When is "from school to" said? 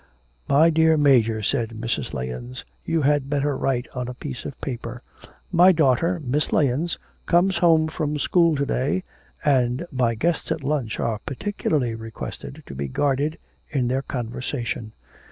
7.87-8.65